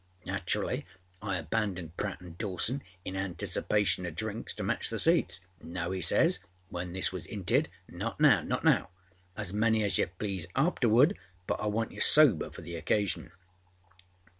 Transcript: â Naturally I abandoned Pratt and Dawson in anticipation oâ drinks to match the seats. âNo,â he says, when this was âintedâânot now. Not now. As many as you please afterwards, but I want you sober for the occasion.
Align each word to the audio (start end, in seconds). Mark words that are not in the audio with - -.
â 0.25 0.31
Naturally 0.31 0.83
I 1.21 1.37
abandoned 1.37 1.95
Pratt 1.95 2.21
and 2.21 2.35
Dawson 2.35 2.81
in 3.05 3.15
anticipation 3.15 4.03
oâ 4.03 4.15
drinks 4.15 4.51
to 4.55 4.63
match 4.63 4.89
the 4.89 4.97
seats. 4.97 5.41
âNo,â 5.63 5.93
he 5.93 6.01
says, 6.01 6.39
when 6.69 6.93
this 6.93 7.11
was 7.11 7.27
âintedâânot 7.27 8.19
now. 8.19 8.41
Not 8.41 8.63
now. 8.63 8.89
As 9.37 9.53
many 9.53 9.83
as 9.83 9.99
you 9.99 10.07
please 10.07 10.47
afterwards, 10.55 11.13
but 11.45 11.59
I 11.61 11.67
want 11.67 11.91
you 11.91 12.01
sober 12.01 12.49
for 12.49 12.63
the 12.63 12.77
occasion. 12.77 13.29